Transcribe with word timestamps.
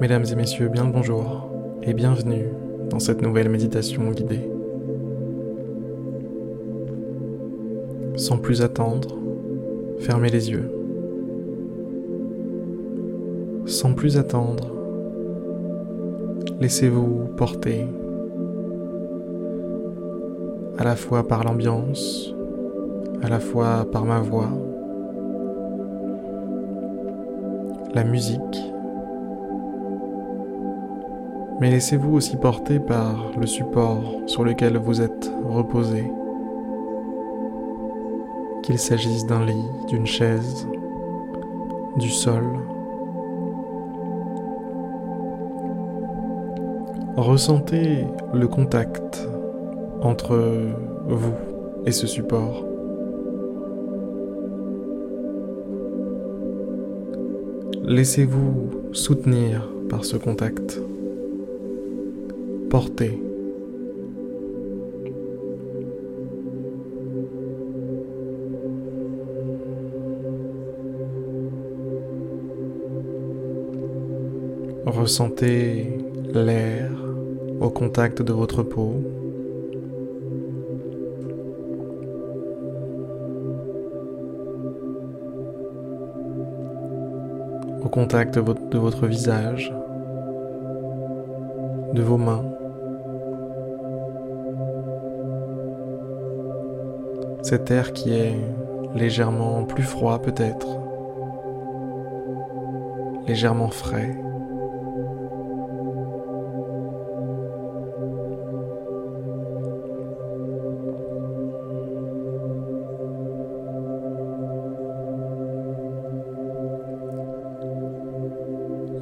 Mesdames 0.00 0.24
et 0.30 0.34
messieurs, 0.34 0.68
bien 0.68 0.86
le 0.86 0.90
bonjour 0.90 1.48
et 1.82 1.94
bienvenue 1.94 2.48
dans 2.90 2.98
cette 2.98 3.22
nouvelle 3.22 3.48
méditation 3.48 4.10
guidée. 4.10 4.50
Sans 8.16 8.38
plus 8.38 8.62
attendre, 8.62 9.16
fermez 10.00 10.30
les 10.30 10.50
yeux. 10.50 10.68
Sans 13.66 13.94
plus 13.94 14.18
attendre, 14.18 14.72
laissez-vous 16.60 17.28
porter 17.36 17.86
à 20.76 20.84
la 20.84 20.96
fois 20.96 21.26
par 21.28 21.44
l'ambiance, 21.44 22.34
à 23.22 23.28
la 23.28 23.38
fois 23.38 23.86
par 23.90 24.04
ma 24.04 24.18
voix, 24.18 24.50
la 27.94 28.02
musique 28.02 28.73
mais 31.60 31.70
laissez-vous 31.70 32.14
aussi 32.14 32.36
porter 32.36 32.80
par 32.80 33.30
le 33.38 33.46
support 33.46 34.02
sur 34.26 34.44
lequel 34.44 34.76
vous 34.76 35.00
êtes 35.00 35.30
reposé. 35.44 36.10
Qu'il 38.62 38.78
s'agisse 38.78 39.26
d'un 39.26 39.44
lit, 39.44 39.68
d'une 39.88 40.06
chaise, 40.06 40.66
du 41.98 42.08
sol. 42.08 42.44
Ressentez 47.16 48.06
le 48.32 48.48
contact 48.48 49.28
entre 50.00 50.36
vous 51.06 51.34
et 51.86 51.92
ce 51.92 52.06
support. 52.06 52.64
Laissez-vous 57.84 58.70
soutenir 58.92 59.68
par 59.90 60.04
ce 60.04 60.16
contact. 60.16 60.80
Ressentez 74.86 75.98
l'air 76.32 76.90
au 77.60 77.70
contact 77.70 78.22
de 78.22 78.32
votre 78.32 78.64
peau. 78.64 78.94
Au 87.84 87.88
contact 87.88 88.34
de 88.34 88.78
votre 88.78 89.06
visage, 89.06 89.72
de 91.92 92.02
vos 92.02 92.16
mains. 92.16 92.53
Cet 97.54 97.70
air 97.70 97.92
qui 97.92 98.12
est 98.12 98.34
légèrement 98.96 99.62
plus 99.62 99.84
froid 99.84 100.20
peut-être, 100.20 100.66
légèrement 103.28 103.70
frais. 103.70 104.12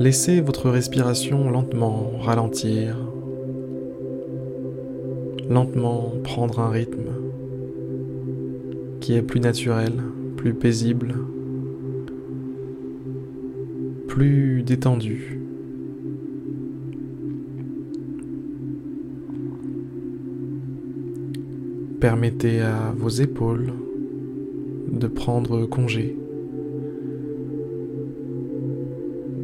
Laissez 0.00 0.40
votre 0.40 0.70
respiration 0.70 1.50
lentement 1.50 2.12
ralentir, 2.22 2.96
lentement 5.50 6.14
prendre 6.24 6.60
un 6.60 6.70
rythme 6.70 7.27
qui 9.08 9.14
est 9.14 9.22
plus 9.22 9.40
naturel, 9.40 9.94
plus 10.36 10.52
paisible, 10.52 11.14
plus 14.06 14.62
détendu. 14.62 15.40
Permettez 21.98 22.60
à 22.60 22.92
vos 22.94 23.08
épaules 23.08 23.72
de 24.92 25.06
prendre 25.06 25.64
congé, 25.64 26.14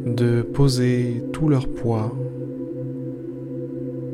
de 0.05 0.43
poser 0.43 1.23
tout 1.33 1.49
leur 1.49 1.67
poids 1.67 2.15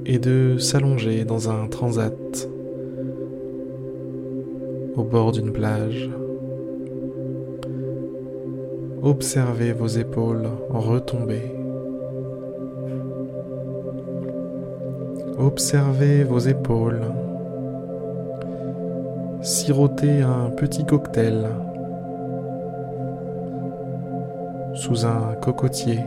et 0.06 0.18
de 0.18 0.56
s'allonger 0.58 1.26
dans 1.26 1.50
un 1.50 1.68
transat 1.68 2.51
au 5.02 5.04
bord 5.04 5.32
d'une 5.32 5.52
plage. 5.52 6.12
Observez 9.02 9.74
vos 9.74 9.88
épaules 9.88 10.48
retomber. 10.70 11.42
Observez 15.40 16.24
vos 16.24 16.38
épaules. 16.38 17.02
Sirotez 19.42 20.22
un 20.22 20.52
petit 20.52 20.86
cocktail 20.86 21.48
sous 24.76 25.08
un 25.08 25.34
cocotier. 25.42 26.00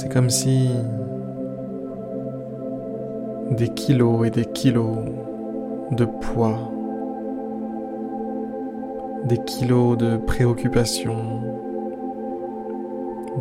C'est 0.00 0.12
comme 0.12 0.30
si 0.30 0.68
des 3.50 3.66
kilos 3.70 4.28
et 4.28 4.30
des 4.30 4.44
kilos 4.44 4.98
de 5.90 6.04
poids, 6.04 6.70
des 9.24 9.38
kilos 9.38 9.98
de 9.98 10.16
préoccupations, 10.18 11.42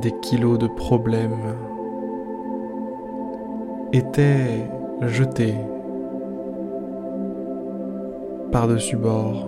des 0.02 0.12
kilos 0.20 0.58
de 0.58 0.66
problèmes 0.66 1.54
étaient 3.94 4.68
jetés 5.02 5.58
par-dessus 8.52 8.98
bord, 8.98 9.48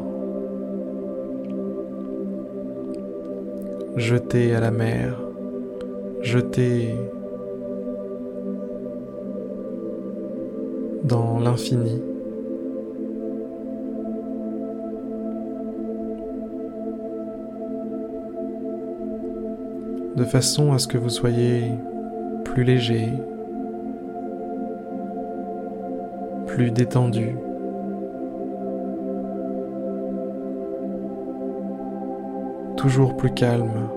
jetés 3.95 4.53
à 4.53 4.59
la 4.59 4.69
mer 4.69 5.28
jeté 6.21 6.95
dans 11.03 11.39
l'infini. 11.39 12.01
de 20.15 20.25
façon 20.25 20.73
à 20.73 20.79
ce 20.79 20.87
que 20.87 20.97
vous 20.97 21.09
soyez 21.09 21.71
plus 22.43 22.65
léger, 22.65 23.07
plus 26.45 26.71
détendu. 26.71 27.37
toujours 32.79 33.17
plus 33.17 33.33
calme 33.33 33.89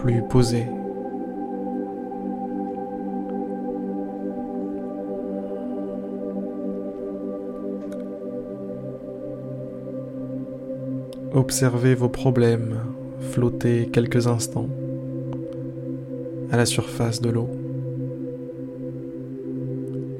plus 0.00 0.22
posé. 0.22 0.64
Observez 11.34 11.94
vos 11.94 12.08
problèmes 12.08 12.76
flotter 13.20 13.90
quelques 13.92 14.26
instants 14.26 14.70
à 16.50 16.56
la 16.56 16.64
surface 16.64 17.20
de 17.20 17.28
l'eau. 17.28 17.50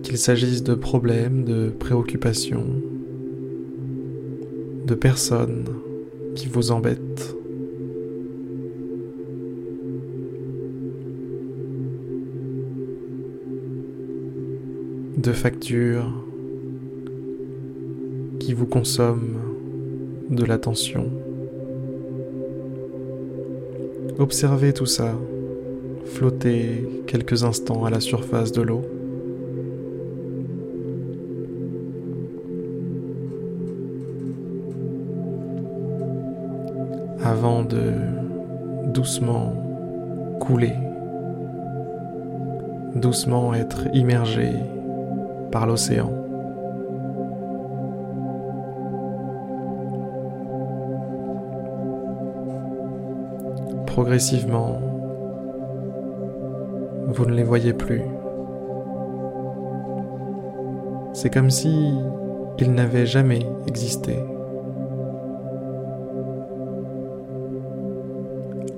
Qu'il 0.03 0.19
s'agisse 0.19 0.62
de 0.62 0.75
problèmes, 0.75 1.44
de 1.44 1.71
préoccupations, 1.71 2.67
de 4.87 4.94
personnes 4.94 5.65
qui 6.35 6.49
vous 6.49 6.71
embêtent. 6.71 7.40
De 15.20 15.32
factures 15.32 16.11
qui 18.38 18.55
vous 18.55 18.64
consomment 18.64 19.37
de 20.31 20.44
l'attention. 20.44 21.11
Observez 24.19 24.72
tout 24.72 24.87
ça, 24.87 25.14
flotter 26.06 26.88
quelques 27.06 27.44
instants 27.44 27.84
à 27.84 27.90
la 27.90 28.00
surface 28.00 28.52
de 28.52 28.62
l'eau. 28.62 28.82
avant 37.22 37.62
de 37.62 37.93
doucement 38.93 39.52
couler, 40.40 40.72
doucement 42.96 43.55
être 43.55 43.87
immergé 43.94 44.55
par 45.50 45.67
l'océan. 45.67 46.11
Progressivement, 53.87 54.81
vous 57.08 57.26
ne 57.26 57.35
les 57.35 57.43
voyez 57.43 57.73
plus. 57.73 58.02
C'est 61.12 61.31
comme 61.31 61.50
si 61.50 61.93
ils 62.58 62.73
n'avaient 62.73 63.06
jamais 63.06 63.41
existé. 63.67 64.17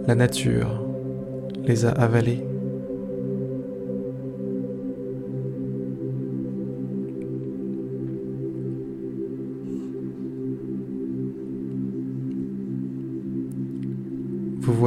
La 0.06 0.14
nature 0.14 0.84
les 1.64 1.84
a 1.84 1.90
avalés. 1.90 2.51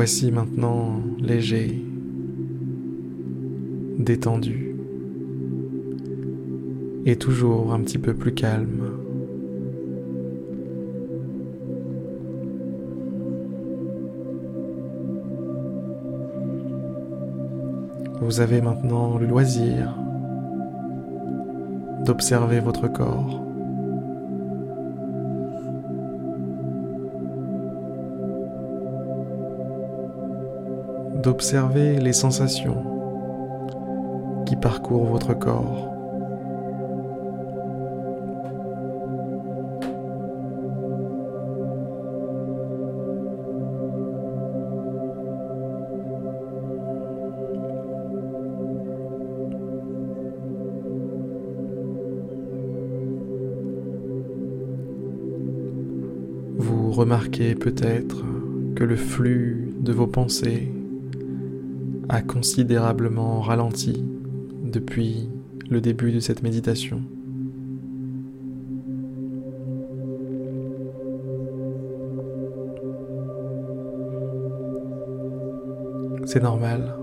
Voici 0.05 0.31
maintenant 0.31 1.01
léger, 1.19 1.83
détendu 3.97 4.75
et 7.07 7.15
toujours 7.15 7.73
un 7.73 7.79
petit 7.79 7.97
peu 7.97 8.13
plus 8.13 8.35
calme. 8.35 8.99
Vous 18.21 18.39
avez 18.41 18.61
maintenant 18.61 19.17
le 19.17 19.25
loisir 19.25 19.97
d'observer 22.05 22.59
votre 22.59 22.87
corps. 22.87 23.44
D'observer 31.25 31.99
les 31.99 32.13
sensations 32.13 32.83
qui 34.45 34.55
parcourent 34.55 35.05
votre 35.05 35.33
corps. 35.33 35.91
Vous 56.59 56.91
remarquez 56.91 57.55
peut-être 57.55 58.23
que 58.75 58.83
le 58.83 58.95
flux 58.95 59.73
de 59.79 59.91
vos 59.91 60.05
pensées 60.05 60.71
a 62.09 62.21
considérablement 62.21 63.41
ralenti 63.41 64.03
depuis 64.63 65.29
le 65.69 65.81
début 65.81 66.11
de 66.11 66.19
cette 66.19 66.43
méditation. 66.43 67.01
C'est 76.25 76.41
normal. 76.41 76.95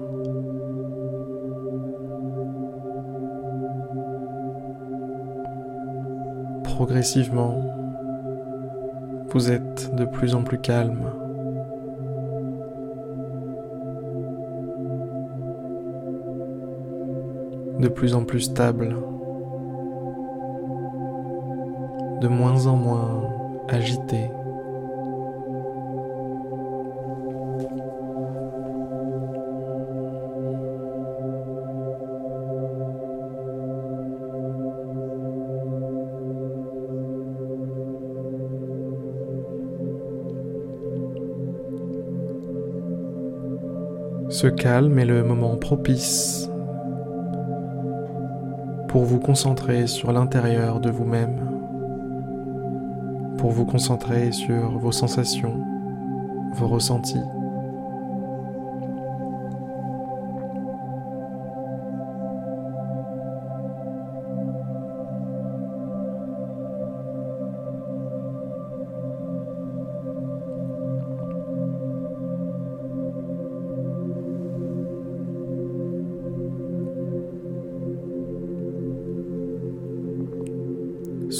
Progressivement, 6.64 7.62
vous 9.30 9.50
êtes 9.52 9.94
de 9.94 10.04
plus 10.04 10.34
en 10.34 10.42
plus 10.42 10.58
calme. 10.58 11.21
De 17.82 17.88
plus 17.88 18.14
en 18.14 18.24
plus 18.24 18.42
stable, 18.42 18.96
de 22.20 22.28
moins 22.28 22.66
en 22.68 22.76
moins 22.76 23.28
agité. 23.68 24.30
Ce 44.28 44.46
calme 44.46 44.98
est 45.00 45.04
le 45.04 45.24
moment 45.24 45.56
propice 45.56 46.51
pour 48.92 49.06
vous 49.06 49.18
concentrer 49.18 49.86
sur 49.86 50.12
l'intérieur 50.12 50.78
de 50.78 50.90
vous-même, 50.90 51.40
pour 53.38 53.50
vous 53.50 53.64
concentrer 53.64 54.32
sur 54.32 54.78
vos 54.78 54.92
sensations, 54.92 55.64
vos 56.52 56.68
ressentis. 56.68 57.24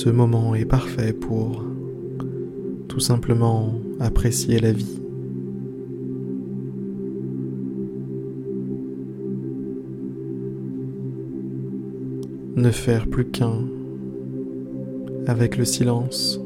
Ce 0.05 0.11
moment 0.11 0.57
est 0.57 0.65
parfait 0.65 1.13
pour 1.13 1.63
tout 2.89 2.99
simplement 2.99 3.73
apprécier 4.01 4.59
la 4.59 4.73
vie. 4.73 5.01
Ne 12.57 12.71
faire 12.73 13.07
plus 13.07 13.27
qu'un 13.27 13.61
avec 15.29 15.57
le 15.57 15.65
silence. 15.65 16.41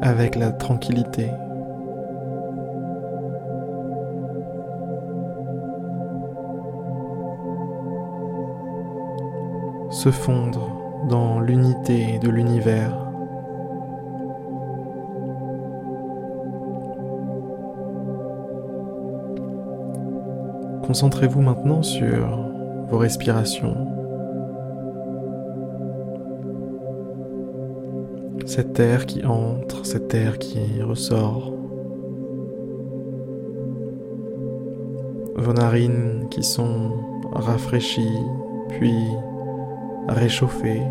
Avec 0.00 0.36
la 0.36 0.52
tranquillité. 0.52 1.26
Se 9.98 10.12
fondre 10.12 10.70
dans 11.08 11.40
l'unité 11.40 12.20
de 12.20 12.28
l'univers. 12.28 12.96
Concentrez-vous 20.86 21.42
maintenant 21.42 21.82
sur 21.82 22.28
vos 22.88 22.98
respirations. 22.98 23.76
Cet 28.46 28.78
air 28.78 29.04
qui 29.04 29.24
entre, 29.24 29.84
cet 29.84 30.14
air 30.14 30.38
qui 30.38 30.80
ressort. 30.80 31.52
Vos 35.34 35.52
narines 35.52 36.28
qui 36.30 36.44
sont 36.44 36.92
rafraîchies, 37.32 38.22
puis 38.68 38.94
réchauffer 40.08 40.82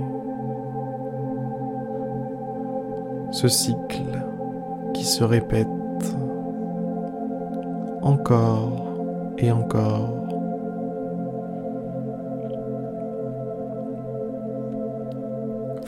ce 3.31 3.47
cycle 3.47 4.23
qui 4.93 5.03
se 5.03 5.23
répète 5.23 5.67
encore 8.01 8.71
et 9.37 9.51
encore. 9.51 10.17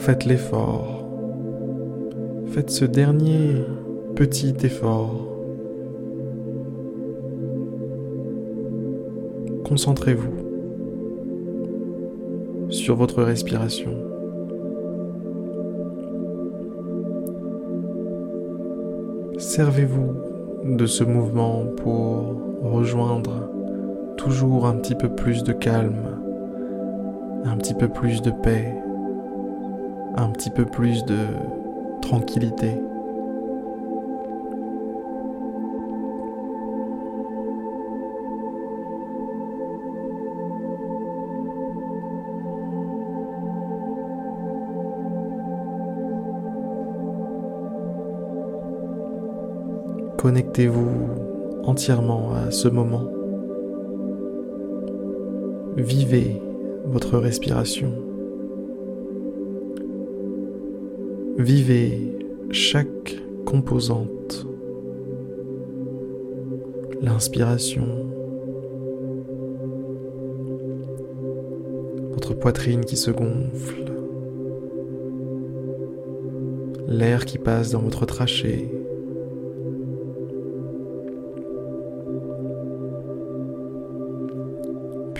faites 0.09 0.25
l'effort. 0.25 1.05
Faites 2.47 2.71
ce 2.71 2.85
dernier 2.85 3.63
petit 4.15 4.55
effort. 4.63 5.13
Concentrez-vous 9.65 10.38
votre 12.95 13.23
respiration. 13.23 13.91
Servez-vous 19.37 20.75
de 20.77 20.85
ce 20.85 21.03
mouvement 21.03 21.65
pour 21.77 22.35
rejoindre 22.61 23.49
toujours 24.17 24.67
un 24.67 24.75
petit 24.75 24.95
peu 24.95 25.09
plus 25.09 25.43
de 25.43 25.53
calme, 25.53 26.19
un 27.45 27.55
petit 27.57 27.73
peu 27.73 27.87
plus 27.87 28.21
de 28.21 28.31
paix, 28.31 28.75
un 30.15 30.29
petit 30.31 30.49
peu 30.49 30.65
plus 30.65 31.05
de 31.05 31.17
tranquillité. 32.01 32.73
Connectez-vous 50.19 50.89
entièrement 51.63 52.33
à 52.33 52.51
ce 52.51 52.67
moment. 52.67 53.09
Vivez 55.77 56.41
votre 56.83 57.17
respiration. 57.17 57.93
Vivez 61.37 62.17
chaque 62.51 63.15
composante. 63.45 64.45
L'inspiration. 67.01 67.87
Votre 72.11 72.33
poitrine 72.33 72.83
qui 72.83 72.97
se 72.97 73.11
gonfle. 73.11 73.85
L'air 76.89 77.23
qui 77.23 77.37
passe 77.37 77.71
dans 77.71 77.79
votre 77.79 78.05
trachée. 78.05 78.78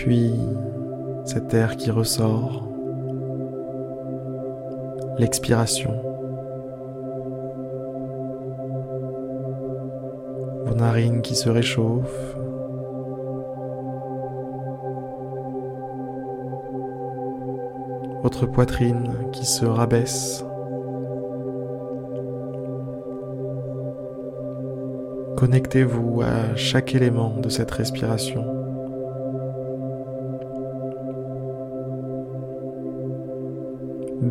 Puis 0.02 0.32
cet 1.26 1.52
air 1.52 1.76
qui 1.76 1.90
ressort, 1.90 2.66
l'expiration, 5.18 5.92
vos 10.64 10.74
narines 10.74 11.20
qui 11.20 11.34
se 11.34 11.50
réchauffent, 11.50 12.34
votre 18.22 18.46
poitrine 18.46 19.12
qui 19.32 19.44
se 19.44 19.66
rabaisse. 19.66 20.46
Connectez-vous 25.36 26.22
à 26.22 26.56
chaque 26.56 26.94
élément 26.94 27.36
de 27.36 27.50
cette 27.50 27.70
respiration. 27.70 28.59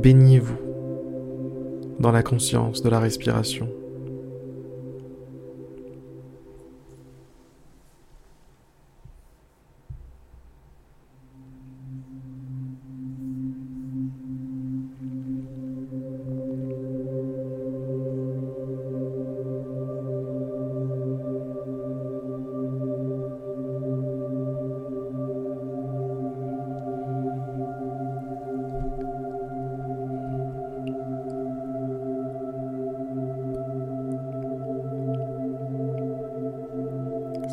Baignez-vous 0.02 0.58
dans 2.00 2.12
la 2.12 2.24
conscience 2.24 2.82
de 2.82 2.88
la 2.88 3.02
respiration. 3.02 3.68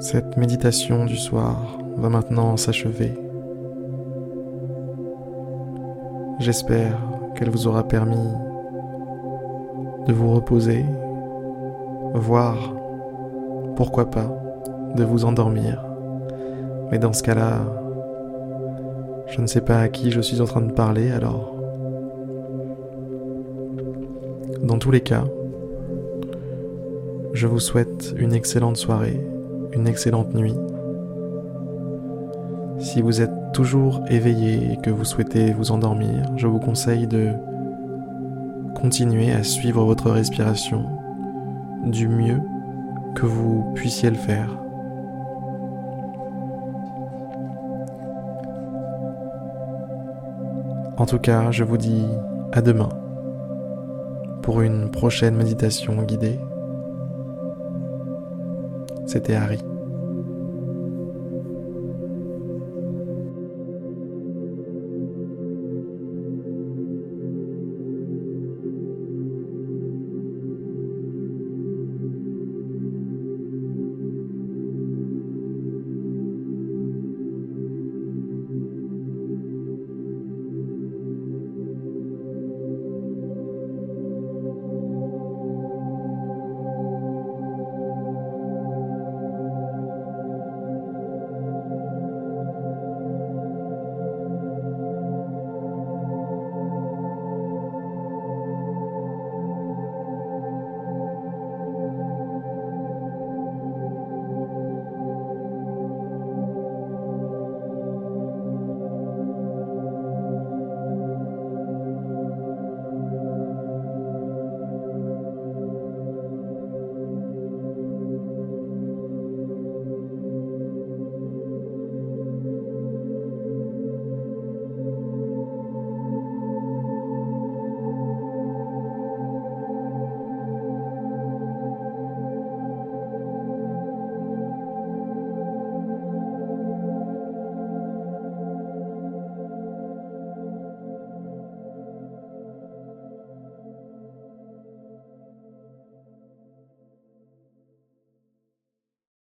Cette 0.09 0.37
méditation 0.37 1.05
du 1.05 1.17
soir 1.17 1.81
va 1.97 2.09
maintenant 2.09 2.57
s'achever. 2.57 3.13
J'espère 6.39 6.97
qu'elle 7.35 7.51
vous 7.51 7.67
aura 7.67 7.89
permis 7.89 8.29
de 10.07 10.13
vous 10.13 10.33
reposer, 10.33 10.85
voire, 12.15 12.73
pourquoi 13.75 14.09
pas, 14.09 14.33
de 14.95 15.03
vous 15.03 15.25
endormir. 15.25 15.85
Mais 16.93 17.01
dans 17.01 17.13
ce 17.13 17.25
cas-là, 17.25 17.63
je 19.27 19.41
ne 19.41 19.49
sais 19.49 19.61
pas 19.61 19.81
à 19.81 19.89
qui 19.89 20.13
je 20.13 20.21
suis 20.21 20.41
en 20.41 20.45
train 20.45 20.63
de 20.63 20.71
parler, 20.71 21.11
alors... 21.11 21.53
Dans 24.63 24.79
tous 24.79 24.93
les 24.93 25.01
cas, 25.01 25.25
je 27.33 27.49
vous 27.49 27.59
souhaite 27.59 28.15
une 28.17 28.35
excellente 28.35 28.77
soirée 28.77 29.21
une 29.77 29.87
excellente 29.87 30.35
nuit. 30.35 30.57
Si 32.79 33.03
vous 33.03 33.21
êtes 33.21 33.53
toujours 33.53 34.03
éveillé 34.09 34.73
et 34.73 34.77
que 34.77 34.91
vous 34.91 35.05
souhaitez 35.05 35.53
vous 35.53 35.71
endormir, 35.71 36.25
je 36.37 36.47
vous 36.47 36.59
conseille 36.59 37.07
de 37.07 37.33
continuer 38.75 39.33
à 39.33 39.43
suivre 39.43 39.85
votre 39.85 40.11
respiration 40.11 40.85
du 41.85 42.09
mieux 42.09 42.41
que 43.15 43.27
vous 43.27 43.73
puissiez 43.75 44.11
le 44.11 44.17
faire. 44.17 44.59
En 50.99 51.05
tout 51.07 51.19
cas, 51.19 51.51
je 51.51 51.65
vous 51.65 51.77
dis 51.77 52.07
à 52.53 52.63
demain 52.63 52.89
pour 54.43 54.61
une 54.61 54.91
prochaine 54.91 55.37
méditation 55.37 56.03
guidée. 56.03 56.39
C'était 59.17 59.35
Harry. 59.35 59.76